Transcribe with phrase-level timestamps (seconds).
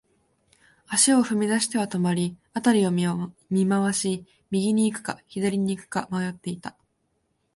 [0.87, 3.03] 足を踏み出しては止まり、辺りを見
[3.69, 6.75] 回し、右に行くか、左に行くか迷っていた。